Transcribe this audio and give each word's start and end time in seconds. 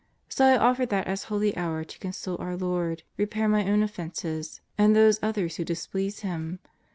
So 0.29 0.45
I 0.47 0.57
offer 0.57 0.87
that 0.87 1.05
as 1.05 1.25
Holy 1.25 1.55
Hour 1.55 1.83
to 1.83 1.99
console 1.99 2.35
our 2.39 2.57
Lord, 2.57 3.03
repair 3.17 3.47
my 3.47 3.69
own 3.69 3.83
offenses 3.83 4.59
and 4.75 4.95
those 4.95 5.19
others 5.21 5.57
who 5.57 5.63
dis 5.63 5.85
please 5.85 6.21
him. 6.21 6.57